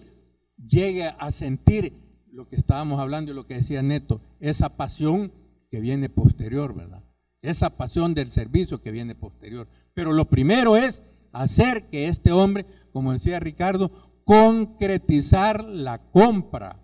llegue 0.57 1.05
a 1.05 1.33
sentir 1.33 1.95
lo 2.31 2.47
que 2.47 2.57
estábamos 2.57 3.01
hablando 3.01 3.33
y 3.33 3.35
lo 3.35 3.47
que 3.47 3.55
decía 3.55 3.83
Neto, 3.83 4.21
esa 4.39 4.77
pasión 4.77 5.33
que 5.71 5.81
viene 5.81 6.09
posterior, 6.09 6.75
¿verdad? 6.75 7.03
esa 7.43 7.71
pasión 7.71 8.15
del 8.15 8.31
servicio 8.31 8.81
que 8.81 8.91
viene 8.91 9.15
posterior. 9.15 9.67
Pero 9.95 10.13
lo 10.13 10.27
primero 10.27 10.77
es 10.77 11.03
hacer 11.33 11.89
que 11.89 12.09
este 12.09 12.33
hombre, 12.33 12.67
como 12.93 13.13
decía 13.13 13.41
Ricardo, 13.41 13.91
concretizar 14.25 15.65
la 15.65 15.99
compra. 16.11 16.81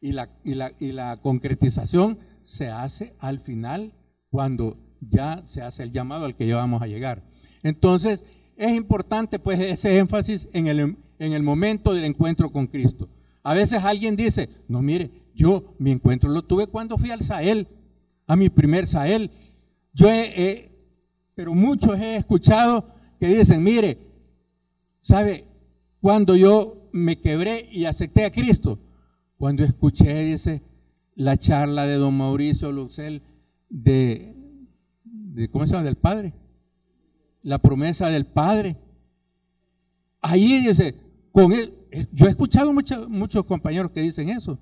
Y, 0.00 0.12
la, 0.12 0.28
y, 0.44 0.54
la, 0.54 0.72
y 0.78 0.92
la 0.92 1.16
concretización 1.22 2.18
se 2.42 2.68
hace 2.68 3.14
al 3.18 3.40
final 3.40 3.94
cuando 4.30 4.76
ya 5.00 5.42
se 5.46 5.62
hace 5.62 5.82
el 5.82 5.92
llamado 5.92 6.26
al 6.26 6.36
que 6.36 6.46
ya 6.46 6.56
vamos 6.56 6.82
a 6.82 6.86
llegar. 6.86 7.24
Entonces, 7.62 8.24
es 8.56 8.72
importante 8.72 9.38
pues 9.38 9.60
ese 9.60 9.98
énfasis 9.98 10.48
en 10.52 10.66
el, 10.66 10.96
en 11.18 11.32
el 11.32 11.42
momento 11.42 11.94
del 11.94 12.04
encuentro 12.04 12.52
con 12.52 12.66
Cristo. 12.66 13.08
A 13.42 13.54
veces 13.54 13.84
alguien 13.84 14.16
dice, 14.16 14.48
no 14.68 14.82
mire, 14.82 15.10
yo 15.34 15.74
mi 15.78 15.90
encuentro 15.90 16.30
lo 16.30 16.42
tuve 16.42 16.66
cuando 16.66 16.98
fui 16.98 17.10
al 17.10 17.22
Sahel 17.22 17.68
a 18.26 18.36
mi 18.36 18.50
primer 18.50 18.86
Sahel. 18.86 19.30
Yo 19.92 20.08
he, 20.10 20.70
pero 21.34 21.54
muchos 21.54 21.98
he 21.98 22.16
escuchado 22.16 22.94
que 23.18 23.26
dicen, 23.28 23.62
mire, 23.62 23.98
¿sabe? 25.00 25.44
Cuando 26.06 26.36
yo 26.36 26.88
me 26.92 27.18
quebré 27.18 27.68
y 27.72 27.84
acepté 27.84 28.24
a 28.24 28.30
Cristo, 28.30 28.78
cuando 29.38 29.64
escuché, 29.64 30.24
dice, 30.24 30.62
la 31.16 31.36
charla 31.36 31.84
de 31.84 31.96
don 31.96 32.16
Mauricio 32.16 32.70
Luxel 32.70 33.22
de, 33.68 34.32
¿cómo 35.50 35.66
se 35.66 35.72
llama? 35.72 35.82
Del 35.82 35.96
Padre. 35.96 36.32
La 37.42 37.58
promesa 37.58 38.08
del 38.08 38.24
Padre. 38.24 38.76
Ahí 40.20 40.60
dice, 40.68 40.94
con 41.32 41.52
él, 41.52 41.74
yo 42.12 42.26
he 42.26 42.30
escuchado 42.30 42.72
muchos, 42.72 43.08
muchos 43.08 43.44
compañeros 43.44 43.90
que 43.90 44.02
dicen 44.02 44.28
eso. 44.28 44.60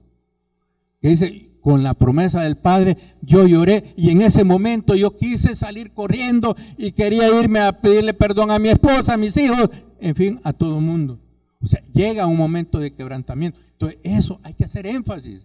Que 0.98 1.08
dice, 1.08 1.50
con 1.60 1.82
la 1.82 1.92
promesa 1.92 2.40
del 2.40 2.56
Padre, 2.56 2.96
yo 3.20 3.46
lloré 3.46 3.92
y 3.98 4.08
en 4.08 4.22
ese 4.22 4.44
momento 4.44 4.94
yo 4.94 5.14
quise 5.14 5.54
salir 5.54 5.92
corriendo 5.92 6.56
y 6.78 6.92
quería 6.92 7.28
irme 7.38 7.58
a 7.58 7.82
pedirle 7.82 8.14
perdón 8.14 8.50
a 8.50 8.58
mi 8.58 8.70
esposa, 8.70 9.12
a 9.12 9.18
mis 9.18 9.36
hijos, 9.36 9.68
en 10.00 10.14
fin, 10.14 10.40
a 10.42 10.54
todo 10.54 10.78
el 10.78 10.82
mundo. 10.82 11.20
O 11.64 11.66
sea, 11.66 11.82
llega 11.94 12.26
un 12.26 12.36
momento 12.36 12.78
de 12.78 12.92
quebrantamiento. 12.92 13.58
Entonces, 13.72 13.98
eso 14.02 14.38
hay 14.42 14.52
que 14.52 14.66
hacer 14.66 14.86
énfasis 14.86 15.40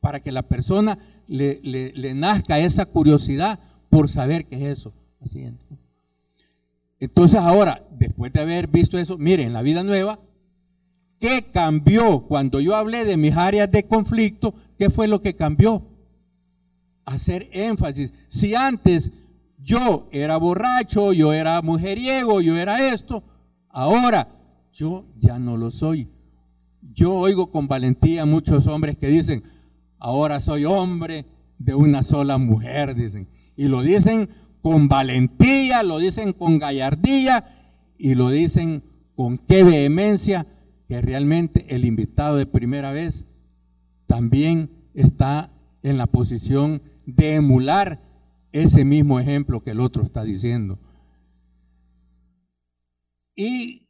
para 0.00 0.18
que 0.20 0.32
la 0.32 0.40
persona 0.40 0.98
le, 1.28 2.14
nazca 2.14 2.58
esa 2.58 2.86
curiosidad 2.86 3.60
por 3.90 4.08
saber 4.08 4.46
qué 4.46 4.56
es 4.56 4.78
eso. 4.78 4.94
Entonces, 6.98 7.38
ahora, 7.38 7.82
después 7.90 8.32
de 8.32 8.40
haber 8.40 8.68
visto 8.68 8.96
eso, 8.96 9.18
miren, 9.18 9.48
en 9.48 9.52
la 9.52 9.60
vida 9.60 9.82
nueva, 9.82 10.18
¿qué 11.18 11.44
cambió 11.52 12.22
cuando 12.22 12.60
yo 12.60 12.74
hablé 12.74 13.04
de 13.04 13.18
mis 13.18 13.36
áreas 13.36 13.70
de 13.70 13.82
conflicto? 13.82 14.54
¿Qué 14.78 14.88
fue 14.88 15.08
lo 15.08 15.20
que 15.20 15.36
cambió? 15.36 15.82
Hacer 17.04 17.50
énfasis. 17.52 18.14
Si 18.28 18.54
antes 18.54 19.12
yo 19.58 20.08
era 20.10 20.38
borracho, 20.38 21.12
yo 21.12 21.34
era 21.34 21.60
mujeriego, 21.60 22.40
yo 22.40 22.56
era 22.56 22.88
esto, 22.94 23.22
ahora 23.68 24.39
yo 24.72 25.06
ya 25.16 25.38
no 25.38 25.56
lo 25.56 25.70
soy. 25.70 26.08
Yo 26.92 27.14
oigo 27.14 27.50
con 27.50 27.68
valentía 27.68 28.24
muchos 28.24 28.66
hombres 28.66 28.96
que 28.96 29.08
dicen, 29.08 29.42
ahora 29.98 30.40
soy 30.40 30.64
hombre 30.64 31.26
de 31.58 31.74
una 31.74 32.02
sola 32.02 32.38
mujer, 32.38 32.94
dicen. 32.94 33.28
Y 33.56 33.68
lo 33.68 33.82
dicen 33.82 34.28
con 34.62 34.88
valentía, 34.88 35.82
lo 35.82 35.98
dicen 35.98 36.32
con 36.32 36.58
gallardía 36.58 37.44
y 37.98 38.14
lo 38.14 38.30
dicen 38.30 38.82
con 39.14 39.38
qué 39.38 39.64
vehemencia 39.64 40.46
que 40.88 41.00
realmente 41.00 41.66
el 41.68 41.84
invitado 41.84 42.36
de 42.36 42.46
primera 42.46 42.90
vez 42.90 43.26
también 44.06 44.70
está 44.94 45.50
en 45.82 45.98
la 45.98 46.06
posición 46.06 46.82
de 47.06 47.36
emular 47.36 48.00
ese 48.52 48.84
mismo 48.84 49.20
ejemplo 49.20 49.62
que 49.62 49.70
el 49.70 49.80
otro 49.80 50.02
está 50.02 50.24
diciendo. 50.24 50.78
Y 53.36 53.88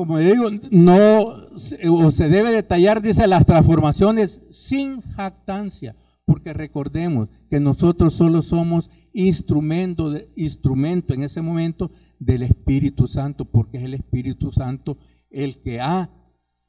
como 0.00 0.16
digo, 0.18 0.48
no 0.70 1.58
se 1.58 2.28
debe 2.30 2.52
detallar, 2.52 3.02
dice, 3.02 3.26
las 3.26 3.44
transformaciones 3.44 4.40
sin 4.50 5.02
jactancia, 5.02 5.94
porque 6.24 6.54
recordemos 6.54 7.28
que 7.50 7.60
nosotros 7.60 8.14
solo 8.14 8.40
somos 8.40 8.88
instrumento, 9.12 10.14
instrumento 10.36 11.12
en 11.12 11.22
ese 11.22 11.42
momento 11.42 11.90
del 12.18 12.44
Espíritu 12.44 13.06
Santo, 13.06 13.44
porque 13.44 13.76
es 13.76 13.84
el 13.84 13.92
Espíritu 13.92 14.50
Santo 14.50 14.96
el 15.28 15.60
que 15.60 15.82
ha 15.82 16.10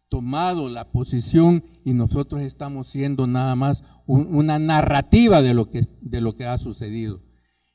tomado 0.10 0.68
la 0.70 0.92
posición 0.92 1.64
y 1.86 1.94
nosotros 1.94 2.42
estamos 2.42 2.88
siendo 2.88 3.28
nada 3.28 3.56
más 3.56 3.86
una 4.08 4.60
narrativa 4.60 5.42
de 5.42 5.54
lo, 5.54 5.70
que, 5.70 5.86
de 6.02 6.20
lo 6.20 6.36
que 6.36 6.48
ha 6.48 6.58
sucedido. 6.58 7.22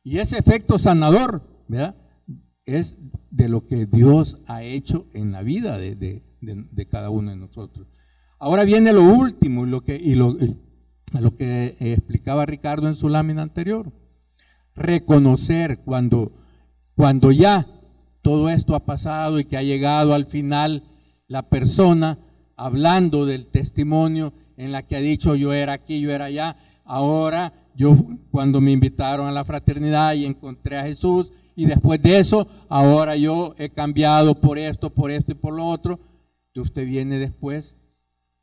Y 0.04 0.18
ese 0.18 0.38
efecto 0.38 0.78
sanador, 0.78 1.64
¿verdad? 1.66 1.96
Es 2.66 2.98
de 3.30 3.48
lo 3.48 3.64
que 3.64 3.86
Dios 3.86 4.38
ha 4.46 4.62
hecho 4.62 5.06
en 5.14 5.32
la 5.32 5.42
vida 5.42 5.78
de, 5.78 6.22
cada 6.90 7.10
uno 7.10 7.30
de 7.30 7.36
nosotros. 7.36 7.86
Ahora 8.38 8.64
viene 8.64 8.92
lo 8.92 9.02
último 9.02 9.66
y 9.66 9.70
lo 9.70 9.82
que, 9.82 9.96
y 9.96 10.14
lo, 10.14 10.36
lo 11.12 11.36
que 11.36 11.76
explicaba 11.80 12.44
Ricardo 12.44 12.88
en 12.88 12.96
su 12.96 13.08
lámina 13.08 13.42
anterior. 13.42 13.92
Reconocer 14.74 15.78
cuando, 15.84 16.32
cuando 16.94 17.32
ya 17.32 17.66
todo 18.20 18.50
esto 18.50 18.74
ha 18.74 18.84
pasado 18.84 19.38
y 19.38 19.44
que 19.44 19.56
ha 19.56 19.62
llegado 19.62 20.12
al 20.12 20.26
final 20.26 20.82
la 21.28 21.48
persona 21.48 22.18
hablando 22.56 23.26
del 23.26 23.48
testimonio 23.48 24.34
en 24.56 24.72
la 24.72 24.82
que 24.82 24.96
ha 24.96 25.00
dicho 25.00 25.34
yo 25.34 25.52
era 25.52 25.74
aquí, 25.74 26.00
yo 26.00 26.10
era 26.10 26.26
allá. 26.26 26.56
Ahora 26.84 27.52
yo 27.76 27.94
cuando 28.30 28.60
me 28.60 28.72
invitaron 28.72 29.28
a 29.28 29.32
la 29.32 29.44
fraternidad 29.44 30.14
y 30.14 30.24
encontré 30.24 30.78
a 30.78 30.84
Jesús 30.84 31.32
y 31.56 31.64
después 31.64 32.02
de 32.02 32.18
eso, 32.18 32.46
ahora 32.68 33.16
yo 33.16 33.54
he 33.58 33.70
cambiado 33.70 34.38
por 34.38 34.58
esto, 34.58 34.90
por 34.90 35.10
esto 35.10 35.32
y 35.32 35.36
por 35.36 35.54
lo 35.54 35.64
otro. 35.64 35.98
Y 36.52 36.60
usted 36.60 36.86
viene 36.86 37.18
después 37.18 37.76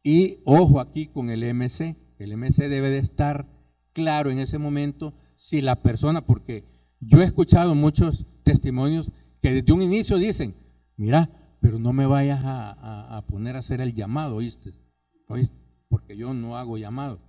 y 0.02 0.40
ojo 0.46 0.80
aquí 0.80 1.06
con 1.06 1.30
el 1.30 1.44
MC. 1.54 1.96
El 2.18 2.36
MC 2.36 2.68
debe 2.68 2.90
de 2.90 2.98
estar 2.98 3.48
claro 3.94 4.32
en 4.32 4.40
ese 4.40 4.58
momento 4.58 5.14
si 5.36 5.62
la 5.62 5.82
persona, 5.82 6.26
porque 6.26 6.66
yo 7.00 7.22
he 7.22 7.26
escuchado 7.26 7.76
muchos 7.76 8.26
testimonios 8.44 9.12
que 9.40 9.54
desde 9.54 9.74
un 9.74 9.84
inicio 9.84 10.18
dicen, 10.18 10.56
mira, 10.98 11.30
pero 11.60 11.78
no 11.78 11.94
me 11.94 12.08
vayas 12.08 12.42
a, 12.44 13.24
poner 13.28 13.56
a 13.56 13.60
hacer 13.60 13.80
el 13.80 13.94
llamado, 13.94 14.38
¿oíste? 14.38 14.74
¿oíste? 15.28 15.56
Porque 15.88 16.18
yo 16.18 16.34
no 16.34 16.58
hago 16.58 16.80
llamado. 16.80 17.20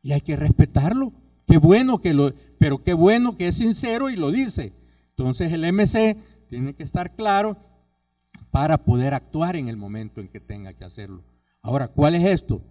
Y 0.00 0.12
hay 0.12 0.22
que 0.22 0.36
respetarlo. 0.36 1.12
Qué 1.46 1.58
bueno 1.58 1.98
que 1.98 2.14
lo, 2.14 2.32
pero 2.58 2.82
qué 2.82 2.94
bueno 2.94 3.36
que 3.36 3.48
es 3.48 3.56
sincero 3.56 4.08
y 4.08 4.16
lo 4.16 4.30
dice. 4.30 4.72
Entonces 5.16 5.52
el 5.52 5.72
MC 5.72 6.16
tiene 6.48 6.74
que 6.74 6.82
estar 6.82 7.14
claro 7.14 7.56
para 8.50 8.78
poder 8.78 9.14
actuar 9.14 9.56
en 9.56 9.68
el 9.68 9.76
momento 9.76 10.20
en 10.20 10.28
que 10.28 10.40
tenga 10.40 10.72
que 10.72 10.84
hacerlo. 10.84 11.24
Ahora, 11.62 11.88
¿cuál 11.88 12.14
es 12.14 12.24
esto? 12.24 12.62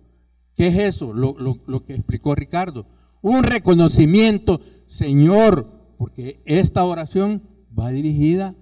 ¿Qué 0.56 0.68
es 0.68 0.78
eso? 0.78 1.14
Lo, 1.14 1.36
lo 1.38 1.86
que 1.86 1.96
explicó 1.96 2.36
Ricardo. 2.36 2.86
Un 3.22 3.44
reconocimiento, 3.44 4.62
Señor, 4.88 5.96
porque 5.98 6.42
esta 6.46 6.84
oración 6.84 7.44
va 7.78 7.90
dirigida 7.90 8.56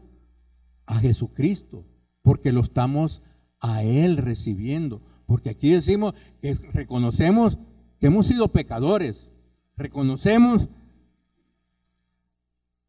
a 0.85 0.99
Jesucristo, 0.99 1.85
porque 2.21 2.51
lo 2.51 2.61
estamos 2.61 3.23
a 3.59 3.83
Él 3.83 4.17
recibiendo. 4.17 5.01
Porque 5.25 5.49
aquí 5.49 5.71
decimos 5.71 6.13
que 6.39 6.53
reconocemos 6.73 7.57
que 7.99 8.07
hemos 8.07 8.25
sido 8.25 8.51
pecadores, 8.51 9.29
reconocemos 9.77 10.69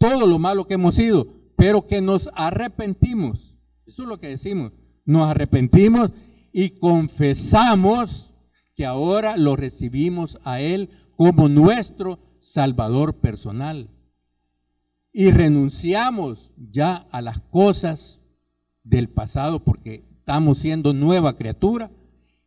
todo 0.03 0.27
lo 0.27 0.41
malo 0.41 0.67
que 0.67 0.75
hemos 0.75 0.97
sido, 0.97 1.29
pero 1.57 1.87
que 1.87 2.01
nos 2.01 2.29
arrepentimos. 2.35 3.57
Eso 3.87 4.03
es 4.03 4.09
lo 4.09 4.19
que 4.19 4.27
decimos. 4.27 4.73
Nos 5.05 5.29
arrepentimos 5.29 6.11
y 6.53 6.71
confesamos 6.71 8.35
que 8.75 8.85
ahora 8.85 9.37
lo 9.37 9.55
recibimos 9.55 10.41
a 10.43 10.61
Él 10.61 10.91
como 11.17 11.49
nuestro 11.49 12.19
Salvador 12.41 13.15
personal. 13.21 13.91
Y 15.13 15.31
renunciamos 15.31 16.53
ya 16.57 17.07
a 17.13 17.23
las 17.23 17.39
cosas 17.39 18.21
del 18.83 19.09
pasado 19.09 19.63
porque 19.63 20.03
estamos 20.19 20.59
siendo 20.59 20.93
nueva 20.93 21.37
criatura 21.37 21.93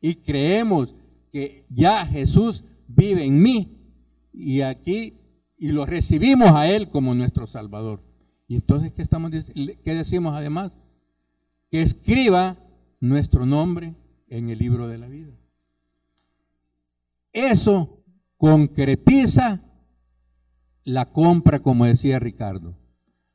y 0.01 0.15
creemos 0.15 0.93
que 1.31 1.65
ya 1.69 2.05
Jesús 2.05 2.65
vive 2.85 3.23
en 3.23 3.41
mí. 3.41 3.71
Y 4.33 4.59
aquí 4.59 5.13
y 5.57 5.69
lo 5.69 5.85
recibimos 5.85 6.49
a 6.51 6.69
Él 6.69 6.89
como 6.89 7.15
nuestro 7.15 7.47
Salvador. 7.47 8.01
Y 8.47 8.55
entonces, 8.55 8.91
¿qué, 8.91 9.01
estamos, 9.01 9.31
qué 9.31 9.93
decimos 9.93 10.35
además? 10.35 10.71
Que 11.69 11.81
escriba 11.81 12.57
nuestro 12.99 13.45
nombre 13.45 13.95
en 14.27 14.49
el 14.49 14.59
libro 14.59 14.87
de 14.87 14.97
la 14.97 15.07
vida. 15.07 15.33
Eso 17.33 18.03
concretiza 18.37 19.61
la 20.83 21.11
compra, 21.11 21.59
como 21.59 21.85
decía 21.85 22.19
Ricardo. 22.19 22.77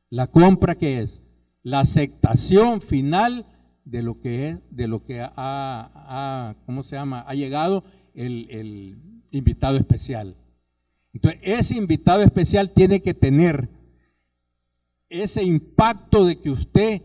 La 0.08 0.26
compra 0.26 0.74
que 0.74 1.00
es 1.00 1.22
la 1.62 1.80
aceptación 1.80 2.80
final 2.80 3.46
de 3.84 4.02
lo 4.02 4.20
que 4.20 4.48
es, 4.48 4.60
de 4.70 4.88
lo 4.88 5.04
que 5.04 5.20
ha, 5.20 6.54
¿cómo 6.64 6.82
se 6.82 6.96
llama? 6.96 7.24
Ha 7.26 7.34
llegado 7.34 7.84
el, 8.14 8.46
el 8.50 9.22
invitado 9.32 9.76
especial. 9.76 10.36
Entonces, 11.12 11.40
ese 11.42 11.76
invitado 11.76 12.22
especial 12.22 12.70
tiene 12.70 13.00
que 13.00 13.14
tener 13.14 13.68
ese 15.08 15.42
impacto 15.42 16.24
de 16.24 16.38
que 16.40 16.50
usted 16.50 17.02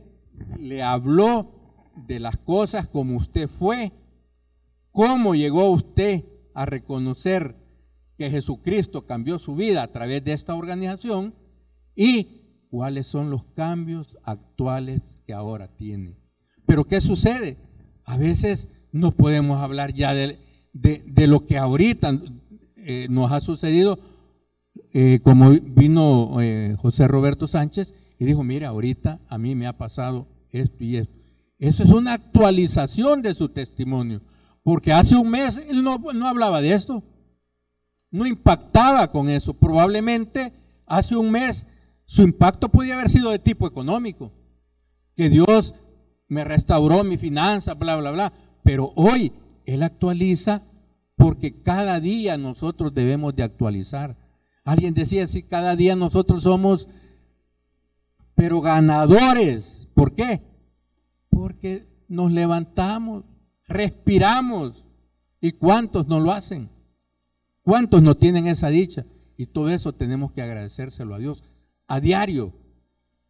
le 0.59 0.83
habló 0.83 1.51
de 2.07 2.19
las 2.19 2.37
cosas 2.37 2.87
como 2.87 3.17
usted 3.17 3.49
fue, 3.49 3.91
cómo 4.91 5.33
llegó 5.33 5.71
usted 5.71 6.23
a 6.53 6.65
reconocer 6.65 7.55
que 8.17 8.29
Jesucristo 8.29 9.05
cambió 9.05 9.39
su 9.39 9.55
vida 9.55 9.83
a 9.83 9.91
través 9.91 10.23
de 10.23 10.33
esta 10.33 10.55
organización 10.55 11.33
y 11.95 12.67
cuáles 12.69 13.07
son 13.07 13.29
los 13.29 13.43
cambios 13.45 14.17
actuales 14.23 15.17
que 15.25 15.33
ahora 15.33 15.75
tiene. 15.75 16.15
Pero 16.65 16.85
¿qué 16.85 17.01
sucede? 17.01 17.57
A 18.05 18.17
veces 18.17 18.67
no 18.91 19.11
podemos 19.11 19.61
hablar 19.61 19.93
ya 19.93 20.13
de, 20.13 20.39
de 20.73 21.27
lo 21.27 21.45
que 21.45 21.57
ahorita 21.57 22.13
eh, 22.87 23.07
nos 23.09 23.31
ha 23.31 23.41
sucedido, 23.41 23.97
eh, 24.93 25.19
como 25.23 25.49
vino 25.49 26.39
eh, 26.39 26.75
José 26.79 27.07
Roberto 27.07 27.47
Sánchez 27.47 27.95
y 28.19 28.25
dijo, 28.25 28.43
mira, 28.43 28.69
ahorita 28.69 29.19
a 29.27 29.39
mí 29.39 29.55
me 29.55 29.65
ha 29.65 29.75
pasado 29.75 30.27
esto 30.51 30.83
y 30.83 30.97
esto. 30.97 31.15
Eso 31.57 31.83
es 31.83 31.89
una 31.89 32.13
actualización 32.13 33.23
de 33.23 33.33
su 33.33 33.49
testimonio, 33.49 34.21
porque 34.61 34.93
hace 34.93 35.15
un 35.15 35.31
mes 35.31 35.63
él 35.67 35.83
no, 35.83 35.97
no 35.97 36.27
hablaba 36.27 36.61
de 36.61 36.73
esto, 36.73 37.03
no 38.11 38.27
impactaba 38.27 39.09
con 39.09 39.29
eso. 39.29 39.55
Probablemente 39.55 40.53
hace 40.85 41.15
un 41.15 41.31
mes 41.31 41.65
su 42.05 42.21
impacto 42.21 42.69
podía 42.69 42.93
haber 42.93 43.09
sido 43.09 43.31
de 43.31 43.39
tipo 43.39 43.65
económico, 43.65 44.31
que 45.15 45.29
Dios 45.29 45.73
me 46.27 46.43
restauró 46.43 47.03
mi 47.03 47.17
finanza, 47.17 47.73
bla, 47.73 47.95
bla, 47.95 48.11
bla. 48.11 48.33
Pero 48.63 48.93
hoy 48.95 49.31
Él 49.65 49.81
actualiza 49.81 50.63
porque 51.15 51.53
cada 51.61 51.99
día 51.99 52.37
nosotros 52.37 52.93
debemos 52.93 53.35
de 53.35 53.43
actualizar. 53.43 54.17
Alguien 54.63 54.93
decía, 54.93 55.27
si 55.27 55.43
cada 55.43 55.75
día 55.75 55.95
nosotros 55.95 56.43
somos, 56.43 56.87
pero 58.35 58.61
ganadores. 58.61 59.87
¿Por 59.93 60.13
qué? 60.13 60.41
Porque 61.29 61.87
nos 62.07 62.31
levantamos, 62.31 63.23
respiramos. 63.67 64.85
¿Y 65.39 65.53
cuántos 65.53 66.07
no 66.07 66.19
lo 66.19 66.31
hacen? 66.31 66.69
¿Cuántos 67.61 68.01
no 68.01 68.15
tienen 68.15 68.47
esa 68.47 68.69
dicha? 68.69 69.05
Y 69.37 69.47
todo 69.47 69.69
eso 69.69 69.93
tenemos 69.93 70.31
que 70.31 70.41
agradecérselo 70.41 71.15
a 71.15 71.19
Dios. 71.19 71.43
A 71.87 71.99
diario, 71.99 72.53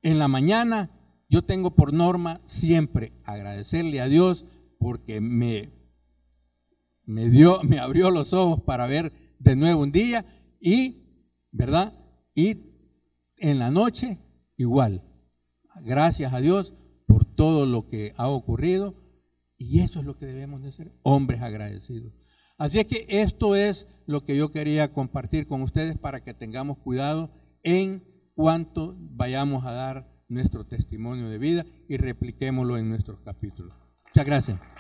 en 0.02 0.20
la 0.20 0.28
mañana, 0.28 0.90
yo 1.30 1.44
tengo 1.44 1.72
por 1.72 1.94
norma 1.94 2.40
siempre 2.46 3.12
agradecerle 3.26 4.02
a 4.02 4.08
Dios 4.08 4.46
porque 4.78 5.20
me 5.20 5.72
me 7.06 7.30
dio, 7.30 7.62
me 7.64 7.80
abrió 7.80 8.12
los 8.12 8.34
ojos 8.34 8.62
para 8.62 8.88
ver 8.88 9.12
de 9.40 9.56
nuevo 9.56 9.82
un 9.82 9.92
día 9.92 10.26
y, 10.60 11.28
¿verdad? 11.52 11.94
Y 12.34 12.58
en 13.38 13.60
la 13.60 13.72
noche 13.72 14.20
igual. 14.58 15.04
Gracias 15.84 16.34
a 16.34 16.40
Dios 16.40 16.74
por 17.08 17.26
todo 17.26 17.66
lo 17.66 17.88
que 17.88 18.14
ha 18.18 18.28
ocurrido 18.28 18.96
y 19.58 19.80
eso 19.80 20.00
es 20.00 20.06
lo 20.06 20.18
que 20.18 20.26
debemos 20.26 20.64
de 20.64 20.72
ser, 20.72 20.92
hombres 21.04 21.42
agradecidos. 21.42 22.14
Así 22.58 22.80
es 22.80 22.86
que 22.86 23.06
esto 23.10 23.56
es 23.56 23.88
lo 24.06 24.24
que 24.24 24.38
yo 24.38 24.50
quería 24.50 24.94
compartir 24.94 25.48
con 25.48 25.62
ustedes 25.62 25.98
para 25.98 26.22
que 26.22 26.34
tengamos 26.34 26.78
cuidado 26.78 27.32
en 27.64 28.04
cuanto 28.34 28.96
vayamos 28.98 29.66
a 29.66 29.72
dar 29.72 30.16
nuestro 30.28 30.66
testimonio 30.66 31.30
de 31.30 31.38
vida 31.38 31.66
y 31.88 31.98
repliquémoslo 31.98 32.78
en 32.78 32.90
nuestros 32.90 33.20
capítulos. 33.22 33.74
Muchas 34.06 34.26
gracias. 34.26 34.75